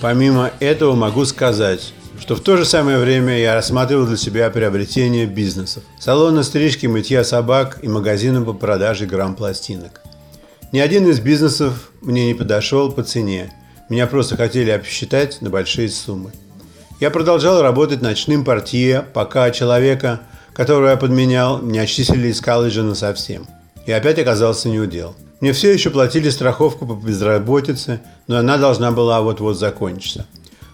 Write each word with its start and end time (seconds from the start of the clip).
Помимо 0.00 0.50
этого 0.60 0.94
могу 0.94 1.24
сказать, 1.26 1.92
что 2.18 2.34
в 2.34 2.40
то 2.40 2.56
же 2.56 2.64
самое 2.64 2.98
время 2.98 3.38
я 3.38 3.54
рассматривал 3.54 4.06
для 4.06 4.16
себя 4.16 4.48
приобретение 4.50 5.26
бизнесов. 5.26 5.82
Салоны 5.98 6.42
стрижки, 6.42 6.86
мытья 6.86 7.22
собак 7.22 7.80
и 7.82 7.88
магазины 7.88 8.42
по 8.42 8.52
продаже 8.52 9.04
грамм-пластинок. 9.06 10.00
Ни 10.72 10.78
один 10.78 11.06
из 11.08 11.20
бизнесов 11.20 11.90
мне 12.00 12.28
не 12.28 12.34
подошел 12.34 12.90
по 12.92 13.02
цене. 13.02 13.52
Меня 13.88 14.06
просто 14.06 14.36
хотели 14.36 14.70
обсчитать 14.70 15.42
на 15.42 15.50
большие 15.50 15.88
суммы. 15.88 16.30
Я 17.00 17.10
продолжал 17.10 17.60
работать 17.60 18.00
ночным 18.02 18.44
портье, 18.44 19.04
пока 19.12 19.50
человека, 19.50 20.20
которого 20.52 20.90
я 20.90 20.96
подменял, 20.96 21.62
не 21.62 21.78
отчислили 21.78 22.28
из 22.28 22.40
колледжа 22.40 22.82
на 22.82 22.94
совсем. 22.94 23.46
И 23.86 23.92
опять 23.92 24.18
оказался 24.18 24.68
неудел. 24.68 25.14
Мне 25.40 25.52
все 25.52 25.72
еще 25.72 25.90
платили 25.90 26.28
страховку 26.28 26.86
по 26.86 26.94
безработице, 26.94 28.00
но 28.26 28.36
она 28.36 28.58
должна 28.58 28.92
была 28.92 29.22
вот-вот 29.22 29.58
закончиться. 29.58 30.26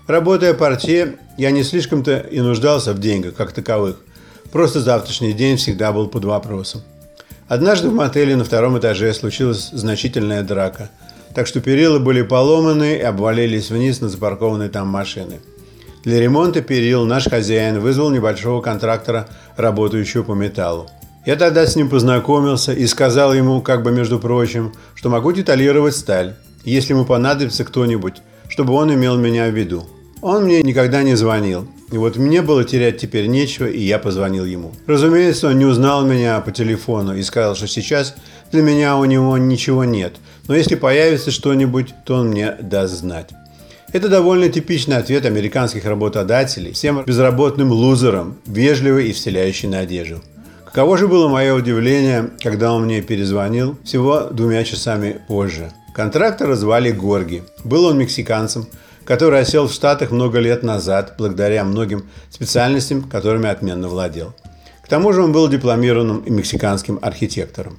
Работая 0.07 0.55
портье, 0.55 1.16
я 1.39 1.51
не 1.51 1.62
слишком-то 1.62 2.19
и 2.19 2.41
нуждался 2.41 2.93
в 2.93 3.01
деньгах 3.01 3.35
как 3.35 3.52
таковых. 3.52 4.01
Просто 4.52 4.80
завтрашний 4.80 5.33
день 5.33 5.57
всегда 5.57 5.93
был 5.93 6.09
под 6.09 6.24
вопросом. 6.24 6.83
Однажды 7.49 7.88
в 7.88 7.95
мотеле 7.95 8.35
на 8.35 8.45
втором 8.45 8.79
этаже 8.79 9.13
случилась 9.15 9.71
значительная 9.73 10.43
драка, 10.43 10.91
так 11.35 11.47
что 11.47 11.61
перила 11.61 11.99
были 11.99 12.23
поломаны 12.23 12.97
и 12.97 13.02
обвалились 13.02 13.71
вниз 13.71 14.01
на 14.01 14.09
запаркованные 14.09 14.69
там 14.69 14.88
машины. 14.88 15.41
Для 16.05 16.21
ремонта 16.21 16.63
перил 16.63 17.05
наш 17.05 17.29
хозяин 17.29 17.81
вызвал 17.81 18.11
небольшого 18.11 18.61
контрактора, 18.61 19.29
работающего 19.57 20.23
по 20.23 20.33
металлу. 20.33 20.89
Я 21.27 21.35
тогда 21.35 21.67
с 21.67 21.75
ним 21.75 21.89
познакомился 21.89 22.73
и 22.73 22.87
сказал 22.87 23.35
ему, 23.35 23.61
как 23.61 23.83
бы 23.83 23.91
между 23.91 24.21
прочим, 24.21 24.73
что 24.95 25.11
могу 25.11 25.33
деталировать 25.33 25.97
сталь, 25.97 26.37
если 26.65 26.93
ему 26.93 27.05
понадобится 27.05 27.65
кто-нибудь, 27.65 28.23
чтобы 28.49 28.75
он 28.75 28.95
имел 28.95 29.16
меня 29.16 29.49
в 29.49 29.55
виду. 29.55 29.87
Он 30.23 30.45
мне 30.45 30.63
никогда 30.63 31.03
не 31.03 31.15
звонил. 31.15 31.69
И 31.93 31.99
вот 31.99 32.16
мне 32.16 32.43
было 32.43 32.65
терять 32.65 32.99
теперь 32.99 33.27
нечего, 33.27 33.66
и 33.66 33.81
я 33.81 33.99
позвонил 33.99 34.45
ему. 34.45 34.73
Разумеется, 34.87 35.49
он 35.49 35.59
не 35.59 35.65
узнал 35.65 36.05
меня 36.05 36.41
по 36.41 36.51
телефону 36.51 37.15
и 37.15 37.23
сказал, 37.23 37.55
что 37.55 37.69
сейчас 37.69 38.16
для 38.51 38.63
меня 38.63 38.97
у 38.97 39.05
него 39.05 39.38
ничего 39.38 39.85
нет. 39.85 40.16
Но 40.49 40.57
если 40.57 40.75
появится 40.75 41.31
что-нибудь, 41.31 41.95
то 42.05 42.16
он 42.16 42.29
мне 42.29 42.57
даст 42.60 42.95
знать. 42.95 43.31
Это 43.97 44.11
довольно 44.11 44.51
типичный 44.51 44.99
ответ 44.99 45.25
американских 45.25 45.87
работодателей 45.87 46.73
всем 46.73 47.02
безработным 47.07 47.73
лузерам, 47.73 48.37
вежливый 48.45 49.09
и 49.09 49.13
вселяющий 49.15 49.71
надежду. 49.71 50.21
Каково 50.66 50.99
же 50.99 51.09
было 51.09 51.29
мое 51.29 51.55
удивление, 51.55 52.29
когда 52.43 52.75
он 52.75 52.85
мне 52.85 53.01
перезвонил 53.01 53.79
всего 53.85 54.25
двумя 54.30 54.65
часами 54.65 55.23
позже. 55.29 55.73
Контрактора 55.95 56.57
звали 56.57 56.91
Горги. 56.91 57.43
Был 57.65 57.87
он 57.87 57.97
мексиканцем, 57.97 58.66
который 59.07 59.41
осел 59.41 59.66
в 59.66 59.73
Штатах 59.73 60.10
много 60.10 60.41
лет 60.41 60.63
назад, 60.63 61.15
благодаря 61.16 61.65
многим 61.65 62.05
специальностям, 62.29 63.03
которыми 63.05 63.49
отменно 63.49 63.88
владел. 63.88 64.34
К 64.84 64.88
тому 64.88 65.10
же 65.15 65.22
он 65.22 65.33
был 65.33 65.49
дипломированным 65.49 66.22
мексиканским 66.27 66.99
архитектором. 67.00 67.78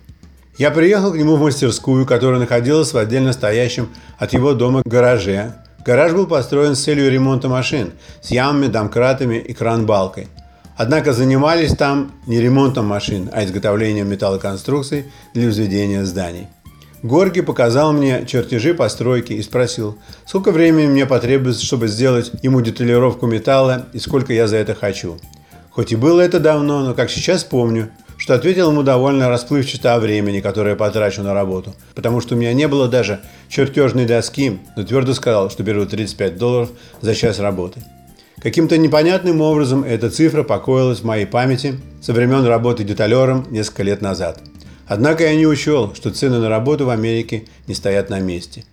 Я 0.58 0.72
приехал 0.72 1.12
к 1.12 1.16
нему 1.16 1.36
в 1.36 1.42
мастерскую, 1.42 2.08
которая 2.08 2.40
находилась 2.40 2.92
в 2.92 2.98
отдельно 2.98 3.34
стоящем 3.34 3.90
от 4.18 4.34
его 4.34 4.56
дома 4.56 4.82
гараже. 4.84 5.54
Гараж 5.88 6.12
был 6.12 6.28
построен 6.28 6.76
с 6.76 6.84
целью 6.84 7.10
ремонта 7.10 7.48
машин, 7.48 7.94
с 8.22 8.30
ямами, 8.30 8.68
домкратами 8.68 9.38
и 9.38 9.54
кран-балкой. 9.54 10.28
Однако 10.76 11.14
занимались 11.14 11.78
там 11.78 12.12
не 12.26 12.42
ремонтом 12.42 12.86
машин, 12.88 13.30
а 13.32 13.46
изготовлением 13.46 14.10
металлоконструкций 14.10 15.06
для 15.34 15.48
возведения 15.48 16.04
зданий. 16.04 16.48
Горги 17.04 17.40
показал 17.40 17.94
мне 17.94 18.26
чертежи 18.26 18.74
постройки 18.74 19.32
и 19.32 19.42
спросил, 19.42 19.98
сколько 20.26 20.52
времени 20.52 20.88
мне 20.88 21.06
потребуется, 21.06 21.64
чтобы 21.66 21.88
сделать 21.88 22.32
ему 22.44 22.60
деталировку 22.60 23.26
металла 23.26 23.86
и 23.94 24.00
сколько 24.00 24.34
я 24.34 24.48
за 24.48 24.58
это 24.58 24.76
хочу. 24.76 25.18
Хоть 25.70 25.94
и 25.94 25.96
было 25.96 26.20
это 26.20 26.42
давно, 26.42 26.84
но 26.84 26.96
как 26.96 27.10
сейчас 27.10 27.46
помню, 27.46 27.92
что 28.28 28.36
ответил 28.36 28.72
ему 28.72 28.84
довольно 28.84 29.30
расплывчато 29.30 29.96
о 29.96 30.00
времени, 30.00 30.42
которое 30.42 30.76
потрачу 30.76 31.24
на 31.24 31.34
работу, 31.34 31.74
потому 31.96 32.20
что 32.20 32.36
у 32.36 32.38
меня 32.38 32.52
не 32.52 32.68
было 32.68 32.90
даже 32.90 33.22
чертежной 33.48 34.06
доски, 34.06 34.60
но 34.76 34.84
твердо 34.84 35.14
сказал, 35.14 35.50
что 35.50 35.64
беру 35.64 35.86
35 35.86 36.38
долларов 36.38 36.72
за 37.00 37.16
час 37.16 37.40
работы. 37.40 37.82
Каким-то 38.42 38.78
непонятным 38.78 39.40
образом 39.40 39.86
эта 39.86 40.10
цифра 40.10 40.44
покоилась 40.44 41.00
в 41.00 41.06
моей 41.06 41.26
памяти 41.26 41.80
со 42.02 42.12
времен 42.12 42.44
работы 42.46 42.84
деталером 42.84 43.48
несколько 43.50 43.84
лет 43.84 44.02
назад– 44.02 44.40
Однако 44.88 45.26
я 45.26 45.36
не 45.36 45.46
учел, 45.46 45.94
что 45.94 46.12
цены 46.12 46.40
на 46.40 46.48
работу 46.48 46.86
в 46.86 46.90
Америке 46.90 47.44
не 47.68 47.76
стоят 47.76 48.10
на 48.10 48.20
месте. 48.20 48.64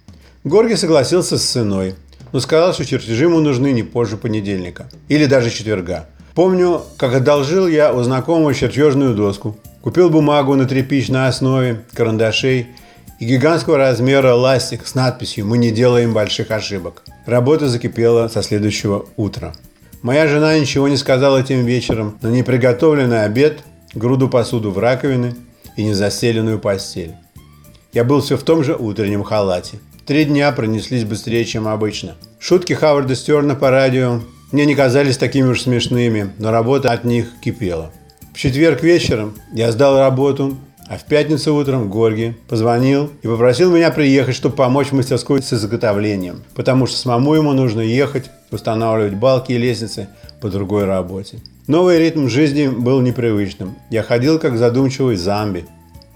Горги 0.44 0.74
согласился 0.74 1.38
с 1.38 1.44
ценой, 1.44 1.96
но 2.32 2.38
сказал, 2.38 2.72
что 2.72 2.84
чертежи 2.84 3.24
ему 3.24 3.40
нужны 3.40 3.72
не 3.72 3.82
позже 3.82 4.16
понедельника 4.16 4.88
или 5.08 5.26
даже 5.26 5.50
четверга. 5.50 6.06
Помню, 6.34 6.82
как 6.96 7.14
одолжил 7.14 7.66
я 7.66 7.92
у 7.92 8.02
знакомого 8.02 8.54
чертежную 8.54 9.14
доску, 9.14 9.56
купил 9.80 10.10
бумагу 10.10 10.54
на 10.54 10.66
тряпичной 10.66 11.28
основе, 11.28 11.84
карандашей 11.92 12.68
и 13.20 13.24
гигантского 13.24 13.78
размера 13.78 14.34
ластик 14.34 14.86
с 14.86 14.94
надписью 14.94 15.46
«Мы 15.46 15.58
не 15.58 15.70
делаем 15.70 16.12
больших 16.12 16.50
ошибок». 16.50 17.04
Работа 17.26 17.68
закипела 17.68 18.28
со 18.28 18.42
следующего 18.42 19.06
утра. 19.16 19.52
Моя 20.02 20.26
жена 20.26 20.58
ничего 20.58 20.88
не 20.88 20.96
сказала 20.96 21.42
тем 21.42 21.64
вечером, 21.64 22.18
но 22.20 22.30
неприготовленный 22.30 23.24
обед, 23.24 23.60
груду 23.94 24.28
посуду 24.28 24.70
в 24.70 24.78
раковине– 24.78 25.34
и 25.76 25.84
незастеленную 25.84 26.58
постель. 26.58 27.14
Я 27.92 28.04
был 28.04 28.20
все 28.20 28.36
в 28.36 28.42
том 28.42 28.64
же 28.64 28.74
утреннем 28.74 29.22
халате. 29.22 29.78
Три 30.06 30.24
дня 30.24 30.52
пронеслись 30.52 31.04
быстрее, 31.04 31.44
чем 31.44 31.66
обычно. 31.66 32.14
Шутки 32.38 32.72
Хаварда 32.72 33.14
Стерна 33.14 33.54
по 33.54 33.70
радио 33.70 34.20
мне 34.54 34.66
не 34.66 34.76
казались 34.76 35.16
такими 35.16 35.48
уж 35.48 35.62
смешными, 35.62 36.30
но 36.38 36.52
работа 36.52 36.92
от 36.92 37.02
них 37.02 37.26
кипела. 37.40 37.90
В 38.32 38.38
четверг 38.38 38.84
вечером 38.84 39.34
я 39.52 39.72
сдал 39.72 39.98
работу, 39.98 40.56
а 40.88 40.96
в 40.96 41.02
пятницу 41.06 41.52
утром 41.56 41.90
Горги 41.90 42.36
позвонил 42.46 43.10
и 43.22 43.26
попросил 43.26 43.72
меня 43.72 43.90
приехать, 43.90 44.36
чтобы 44.36 44.54
помочь 44.54 44.90
в 44.90 44.92
мастерской 44.92 45.42
с 45.42 45.52
изготовлением, 45.52 46.44
потому 46.54 46.86
что 46.86 46.96
самому 46.96 47.34
ему 47.34 47.52
нужно 47.52 47.80
ехать, 47.80 48.30
устанавливать 48.52 49.14
балки 49.14 49.50
и 49.50 49.58
лестницы 49.58 50.06
по 50.40 50.48
другой 50.48 50.84
работе. 50.84 51.38
Новый 51.66 51.98
ритм 51.98 52.28
жизни 52.28 52.68
был 52.68 53.00
непривычным. 53.00 53.74
Я 53.90 54.04
ходил 54.04 54.38
как 54.38 54.56
задумчивый 54.56 55.16
зомби. 55.16 55.64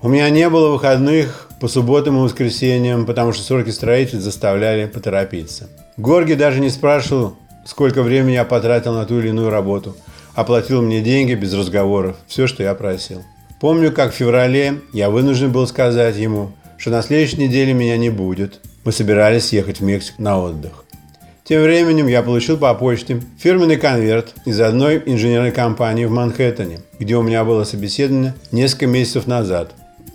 У 0.01 0.09
меня 0.09 0.31
не 0.31 0.49
было 0.49 0.71
выходных 0.71 1.49
по 1.61 1.67
субботам 1.67 2.17
и 2.17 2.21
воскресеньям, 2.21 3.05
потому 3.05 3.33
что 3.33 3.43
сроки 3.43 3.71
строителей 3.71 4.21
заставляли 4.21 4.87
поторопиться. 4.87 5.69
Горги 5.97 6.35
даже 6.35 6.61
не 6.61 6.71
спрашивал, 6.71 7.35
сколько 7.69 8.03
времени 8.03 8.33
я 8.33 8.45
потратил 8.45 8.95
на 8.95 9.05
ту 9.05 9.19
или 9.19 9.29
иную 9.29 9.51
работу. 9.51 9.95
Оплатил 10.35 10.81
мне 10.81 11.03
деньги 11.03 11.35
без 11.35 11.53
разговоров, 11.53 12.17
все, 12.27 12.47
что 12.47 12.63
я 12.63 12.75
просил. 12.75 13.23
Помню, 13.61 13.93
как 13.93 14.13
в 14.13 14.17
феврале 14.17 14.81
я 14.95 15.11
вынужден 15.11 15.53
был 15.53 15.67
сказать 15.67 16.17
ему, 16.17 16.53
что 16.79 16.91
на 16.91 17.03
следующей 17.03 17.43
неделе 17.43 17.75
меня 17.75 17.99
не 17.99 18.09
будет. 18.09 18.61
Мы 18.85 18.93
собирались 18.93 19.53
ехать 19.53 19.81
в 19.81 19.83
Мексику 19.83 20.23
на 20.23 20.41
отдых. 20.41 20.85
Тем 21.45 21.63
временем 21.63 22.07
я 22.07 22.23
получил 22.23 22.57
по 22.57 22.73
почте 22.75 23.21
фирменный 23.39 23.77
конверт 23.77 24.35
из 24.47 24.59
одной 24.61 25.03
инженерной 25.05 25.53
компании 25.53 26.07
в 26.07 26.11
Манхэттене, 26.11 26.81
где 26.99 27.17
у 27.17 27.23
меня 27.23 27.45
было 27.45 27.65
собеседование 27.65 28.35
несколько 28.51 28.87
месяцев 28.87 29.27
назад. 29.27 29.73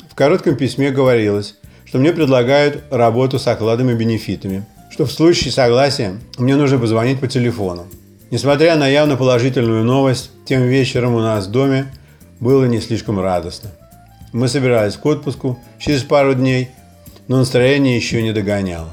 В 0.10 0.16
коротком 0.16 0.56
письме 0.56 0.90
говорилось, 0.90 1.56
что 1.86 2.00
мне 2.00 2.14
предлагают 2.14 2.84
работу 2.90 3.38
с 3.38 3.48
окладами 3.48 3.92
и 3.92 3.96
бенефитами, 3.96 4.66
что 4.94 5.08
в 5.08 5.12
случае 5.12 5.52
согласия 5.52 6.20
мне 6.38 6.56
нужно 6.56 6.78
позвонить 6.78 7.20
по 7.20 7.28
телефону. 7.28 7.88
Несмотря 8.30 8.76
на 8.76 8.88
явно 8.88 9.18
положительную 9.18 9.84
новость, 9.84 10.30
тем 10.46 10.62
вечером 10.68 11.16
у 11.16 11.20
нас 11.20 11.48
в 11.48 11.52
доме 11.52 11.92
было 12.40 12.66
не 12.66 12.80
слишком 12.80 13.20
радостно. 13.20 13.72
Мы 14.34 14.48
собирались 14.48 14.96
к 14.96 15.04
отпуску 15.04 15.58
через 15.80 16.04
пару 16.04 16.36
дней, 16.36 16.70
но 17.28 17.38
настроение 17.38 17.96
еще 17.96 18.22
не 18.22 18.34
догоняло. 18.34 18.90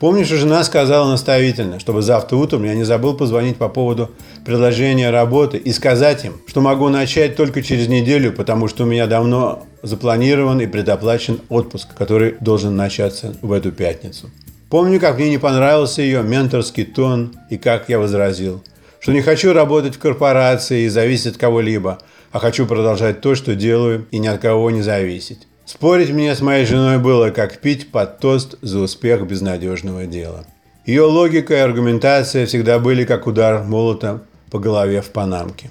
Помню, 0.00 0.24
что 0.24 0.36
жена 0.36 0.64
сказала 0.64 1.10
наставительно, 1.10 1.80
чтобы 1.80 2.00
завтра 2.00 2.36
утром 2.36 2.64
я 2.64 2.72
не 2.72 2.84
забыл 2.84 3.14
позвонить 3.14 3.58
по 3.58 3.68
поводу 3.68 4.12
предложения 4.46 5.10
работы 5.10 5.58
и 5.58 5.70
сказать 5.72 6.24
им, 6.24 6.40
что 6.46 6.62
могу 6.62 6.88
начать 6.88 7.36
только 7.36 7.62
через 7.62 7.88
неделю, 7.88 8.32
потому 8.32 8.68
что 8.68 8.84
у 8.84 8.86
меня 8.86 9.06
давно 9.06 9.66
запланирован 9.82 10.62
и 10.62 10.66
предоплачен 10.66 11.40
отпуск, 11.50 11.88
который 11.94 12.36
должен 12.40 12.74
начаться 12.74 13.34
в 13.42 13.52
эту 13.52 13.70
пятницу. 13.70 14.30
Помню, 14.70 15.00
как 15.00 15.16
мне 15.16 15.30
не 15.30 15.38
понравился 15.38 16.00
ее 16.00 16.22
менторский 16.22 16.84
тон 16.84 17.34
и 17.50 17.58
как 17.58 17.88
я 17.88 17.98
возразил, 17.98 18.62
что 19.00 19.12
не 19.12 19.20
хочу 19.20 19.52
работать 19.52 19.96
в 19.96 19.98
корпорации 19.98 20.82
и 20.82 20.88
зависеть 20.88 21.34
от 21.34 21.36
кого-либо, 21.38 21.98
а 22.30 22.38
хочу 22.38 22.66
продолжать 22.66 23.20
то, 23.20 23.34
что 23.34 23.56
делаю 23.56 24.06
и 24.12 24.20
ни 24.20 24.28
от 24.28 24.40
кого 24.40 24.70
не 24.70 24.82
зависеть. 24.82 25.48
Спорить 25.64 26.10
мне 26.10 26.36
с 26.36 26.40
моей 26.40 26.66
женой 26.66 26.98
было, 26.98 27.30
как 27.30 27.58
пить 27.58 27.90
под 27.90 28.20
тост 28.20 28.58
за 28.62 28.78
успех 28.78 29.26
безнадежного 29.26 30.06
дела. 30.06 30.44
Ее 30.86 31.02
логика 31.02 31.54
и 31.54 31.58
аргументация 31.58 32.46
всегда 32.46 32.78
были 32.78 33.04
как 33.04 33.26
удар 33.26 33.64
молота 33.64 34.22
по 34.52 34.60
голове 34.60 35.02
в 35.02 35.10
Панамке. 35.10 35.70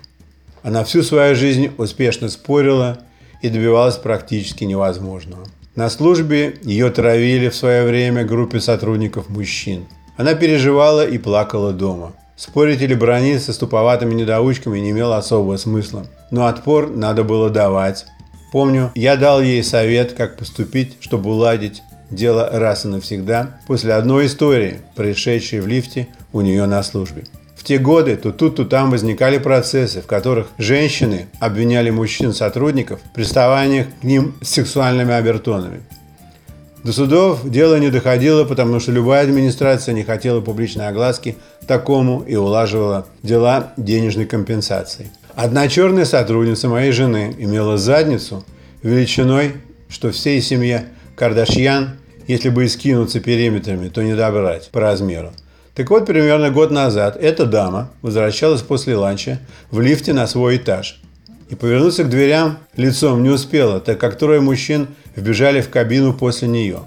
Она 0.61 0.83
всю 0.83 1.03
свою 1.03 1.35
жизнь 1.35 1.71
успешно 1.77 2.27
спорила 2.27 2.99
и 3.41 3.47
добивалась 3.47 3.95
практически 3.95 4.65
невозможного. 4.65 5.45
На 5.75 5.89
службе 5.89 6.55
ее 6.63 6.89
травили 6.89 7.49
в 7.49 7.55
свое 7.55 7.85
время 7.85 8.25
группе 8.25 8.59
сотрудников 8.59 9.29
мужчин. 9.29 9.85
Она 10.17 10.33
переживала 10.33 11.05
и 11.05 11.17
плакала 11.17 11.71
дома. 11.71 12.13
Спорить 12.35 12.81
или 12.81 12.93
брониться 12.93 13.53
с 13.53 13.57
туповатыми 13.57 14.13
недоучками 14.13 14.79
не 14.79 14.91
имело 14.91 15.17
особого 15.17 15.57
смысла. 15.57 16.07
Но 16.31 16.47
отпор 16.47 16.89
надо 16.89 17.23
было 17.23 17.49
давать. 17.49 18.05
Помню, 18.51 18.91
я 18.95 19.15
дал 19.15 19.41
ей 19.41 19.63
совет, 19.63 20.13
как 20.13 20.37
поступить, 20.37 20.97
чтобы 21.01 21.29
уладить 21.29 21.83
дело 22.09 22.49
раз 22.51 22.85
и 22.85 22.87
навсегда 22.87 23.59
после 23.67 23.93
одной 23.93 24.25
истории, 24.25 24.81
происшедшей 24.95 25.59
в 25.59 25.67
лифте 25.67 26.07
у 26.33 26.41
нее 26.41 26.65
на 26.65 26.81
службе. 26.81 27.25
В 27.59 27.63
те 27.65 27.77
годы 27.77 28.15
то 28.15 28.31
тут, 28.31 28.55
то 28.55 28.63
там 28.63 28.89
возникали 28.89 29.37
процессы, 29.37 30.01
в 30.01 30.05
которых 30.05 30.47
женщины 30.57 31.27
обвиняли 31.41 31.89
мужчин-сотрудников 31.89 33.01
в 33.01 33.13
приставаниях 33.13 33.87
к 33.99 34.03
ним 34.05 34.35
с 34.41 34.47
сексуальными 34.47 35.13
обертонами. 35.13 35.81
До 36.85 36.93
судов 36.93 37.41
дело 37.43 37.77
не 37.77 37.89
доходило, 37.89 38.45
потому 38.45 38.79
что 38.79 38.93
любая 38.93 39.23
администрация 39.23 39.93
не 39.93 40.03
хотела 40.03 40.39
публичной 40.39 40.87
огласки 40.87 41.35
такому 41.67 42.23
и 42.25 42.37
улаживала 42.37 43.07
дела 43.23 43.73
денежной 43.75 44.25
компенсации. 44.25 45.11
Одна 45.35 45.67
черная 45.67 46.05
сотрудница 46.05 46.69
моей 46.69 46.93
жены 46.93 47.35
имела 47.37 47.77
задницу 47.77 48.45
величиной, 48.83 49.55
что 49.89 50.11
всей 50.11 50.41
семье 50.41 50.85
Кардашьян, 51.17 51.97
если 52.25 52.47
бы 52.47 52.63
и 52.63 52.69
скинуться 52.69 53.19
периметрами, 53.19 53.89
то 53.89 54.01
не 54.01 54.15
добрать 54.15 54.69
по 54.71 54.79
размеру. 54.79 55.33
Так 55.79 55.91
вот, 55.91 56.05
примерно 56.05 56.49
год 56.49 56.71
назад 56.71 57.15
эта 57.15 57.45
дама 57.45 57.89
возвращалась 58.01 58.61
после 58.61 58.97
ланча 58.97 59.39
в 59.71 59.79
лифте 59.79 60.11
на 60.11 60.27
свой 60.27 60.57
этаж. 60.57 60.99
И 61.47 61.55
повернуться 61.55 62.03
к 62.03 62.09
дверям 62.09 62.57
лицом 62.75 63.23
не 63.23 63.29
успела, 63.29 63.79
так 63.79 63.97
как 63.97 64.17
трое 64.17 64.41
мужчин 64.41 64.89
вбежали 65.15 65.61
в 65.61 65.69
кабину 65.69 66.11
после 66.13 66.49
нее. 66.49 66.79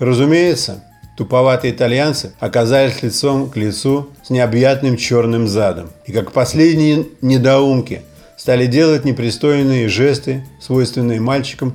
Разумеется, 0.00 0.82
туповатые 1.16 1.72
итальянцы 1.72 2.32
оказались 2.40 3.04
лицом 3.04 3.48
к 3.48 3.56
лицу 3.56 4.08
с 4.24 4.30
необъятным 4.30 4.96
черным 4.96 5.46
задом. 5.46 5.90
И 6.04 6.10
как 6.10 6.32
последние 6.32 7.06
недоумки 7.22 8.02
стали 8.36 8.66
делать 8.66 9.04
непристойные 9.04 9.86
жесты, 9.86 10.44
свойственные 10.60 11.20
мальчикам 11.20 11.72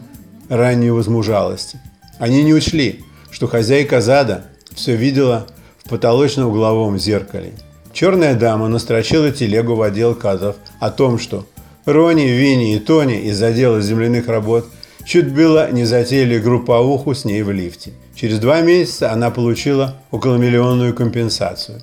ранней 0.50 0.92
возмужалости. 0.92 1.80
Они 2.18 2.44
не 2.44 2.54
учли, 2.54 3.06
что 3.32 3.48
хозяйка 3.48 4.02
зада 4.02 4.44
все 4.76 4.98
видела 4.98 5.48
в 5.90 5.92
потолочно-угловом 5.92 7.00
зеркале. 7.00 7.54
Черная 7.92 8.36
дама 8.36 8.68
настрочила 8.68 9.32
телегу 9.32 9.76
в 9.76 9.82
отдел 9.82 10.14
кадров 10.14 10.56
о 10.80 10.92
том, 10.92 11.18
что 11.18 11.48
Рони, 11.86 12.28
Винни 12.28 12.76
и 12.76 12.80
Тони 12.80 13.20
из 13.22 13.42
отдела 13.42 13.82
земляных 13.82 14.28
работ 14.28 14.68
чуть 15.06 15.34
было 15.34 15.72
не 15.72 15.86
затеяли 15.86 16.38
групповуху 16.38 17.16
с 17.16 17.26
ней 17.26 17.42
в 17.42 17.52
лифте. 17.52 17.94
Через 18.14 18.38
два 18.38 18.62
месяца 18.62 19.12
она 19.12 19.32
получила 19.32 19.96
околомиллионную 20.12 20.94
компенсацию. 20.94 21.82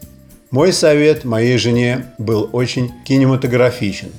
Мой 0.53 0.73
совет 0.73 1.25
моей 1.25 1.59
жене 1.59 2.07
был 2.19 2.49
очень 2.53 2.93
кинематографичен. 3.05 4.11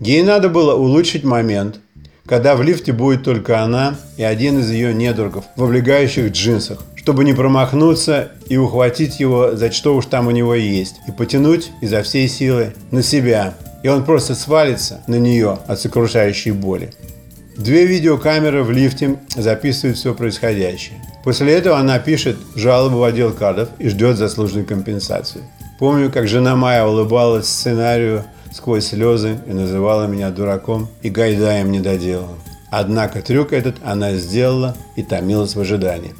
Ей 0.00 0.22
надо 0.22 0.48
было 0.48 0.74
улучшить 0.74 1.24
момент, 1.24 1.80
когда 2.26 2.56
в 2.56 2.62
лифте 2.62 2.92
будет 2.92 3.22
только 3.22 3.62
она 3.62 3.96
и 4.16 4.22
один 4.22 4.60
из 4.60 4.70
ее 4.70 4.94
недругов 4.94 5.44
в 5.56 5.64
облегающих 5.64 6.32
джинсах, 6.32 6.82
чтобы 7.04 7.24
не 7.24 7.34
промахнуться 7.34 8.30
и 8.48 8.56
ухватить 8.56 9.20
его 9.20 9.54
за 9.56 9.70
что 9.70 9.94
уж 9.94 10.06
там 10.06 10.26
у 10.26 10.30
него 10.30 10.54
есть, 10.54 11.02
и 11.06 11.12
потянуть 11.12 11.70
изо 11.82 12.02
всей 12.02 12.26
силы 12.28 12.72
на 12.92 13.02
себя, 13.02 13.52
и 13.82 13.88
он 13.88 14.06
просто 14.06 14.34
свалится 14.34 15.02
на 15.06 15.16
нее 15.16 15.58
от 15.66 15.78
сокрушающей 15.78 16.52
боли. 16.52 16.94
Две 17.58 17.84
видеокамеры 17.84 18.62
в 18.62 18.70
лифте 18.70 19.18
записывают 19.36 19.98
все 19.98 20.14
происходящее. 20.14 20.96
После 21.24 21.52
этого 21.52 21.76
она 21.76 21.98
пишет 21.98 22.38
жалобу 22.54 22.96
в 22.96 23.04
отдел 23.04 23.34
кадров 23.34 23.68
и 23.78 23.90
ждет 23.90 24.16
заслуженную 24.16 24.64
компенсацию. 24.64 25.44
Помню, 25.78 26.10
как 26.10 26.26
жена 26.26 26.56
моя 26.56 26.88
улыбалась 26.88 27.46
сценарию 27.48 28.24
сквозь 28.50 28.86
слезы 28.86 29.36
и 29.46 29.52
называла 29.52 30.06
меня 30.06 30.30
дураком 30.30 30.88
и 31.02 31.10
гайдаем 31.10 31.70
недоделанным. 31.70 32.38
Однако 32.70 33.20
трюк 33.20 33.52
этот 33.52 33.76
она 33.84 34.14
сделала 34.14 34.74
и 34.96 35.02
томилась 35.02 35.54
в 35.54 35.60
ожидании. 35.60 36.14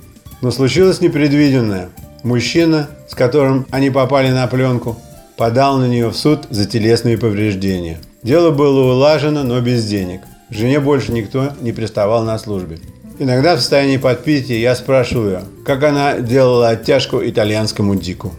Но 0.44 0.50
случилось 0.50 1.00
непредвиденное. 1.00 1.88
Мужчина, 2.23 2.91
с 3.08 3.14
которым 3.14 3.67
они 3.70 3.88
попали 3.88 4.29
на 4.29 4.46
пленку, 4.46 4.94
подал 5.38 5.79
на 5.79 5.87
нее 5.88 6.08
в 6.08 6.17
суд 6.17 6.41
за 6.50 6.67
телесные 6.67 7.17
повреждения. 7.17 7.99
Дело 8.23 8.50
было 8.50 8.93
улажено, 8.93 9.43
но 9.43 9.58
без 9.62 9.87
денег. 9.87 10.20
Жене 10.50 10.81
больше 10.81 11.12
никто 11.12 11.55
не 11.62 11.73
приставал 11.73 12.25
на 12.25 12.38
службе. 12.38 12.79
Иногда 13.19 13.56
в 13.56 13.61
состоянии 13.61 13.96
подпития 13.96 14.58
я 14.58 14.75
спрашиваю 14.75 15.44
как 15.64 15.82
она 15.82 16.19
делала 16.19 16.69
оттяжку 16.69 17.23
итальянскому 17.25 17.94
дику. 17.94 18.35